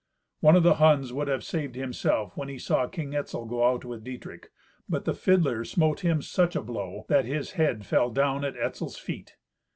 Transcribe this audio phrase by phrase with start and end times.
[0.39, 3.85] One of the Huns would have saved himself when he saw King Etzel go out
[3.85, 4.49] with Dietrich,
[4.89, 8.97] but the fiddler smote him such a blow that his head fell down at Etzel's
[8.97, 9.35] feet.